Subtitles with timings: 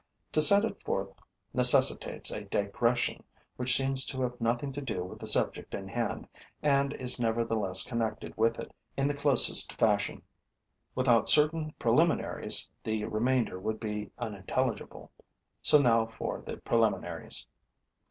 [0.31, 1.13] To set it forth
[1.53, 3.23] necessitates a digression
[3.55, 6.27] which seems to have nothing to do with the subject in hand
[6.63, 10.23] and is nevertheless connected with it in the closest fashion.
[10.95, 15.11] Without certain preliminaries, the remainder would be unintelligible.
[15.61, 17.45] So now for the preliminaries.